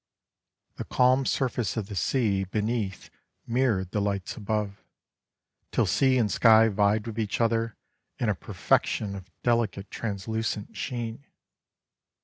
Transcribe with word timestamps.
The 0.77 0.83
calm 0.83 1.27
surface 1.27 1.77
of 1.77 1.85
the 1.85 1.95
sea 1.95 2.43
beneath 2.45 3.11
mirrored 3.45 3.91
the 3.91 4.01
lights 4.01 4.35
above, 4.35 4.83
till 5.71 5.85
sea 5.85 6.17
and 6.17 6.31
sky 6.31 6.69
vied 6.69 7.05
with 7.05 7.19
each 7.19 7.39
other 7.39 7.75
in 8.17 8.27
a 8.27 8.33
perfection 8.33 9.13
of 9.15 9.29
delicate 9.43 9.91
translucent 9.91 10.75
sheen. 10.75 11.27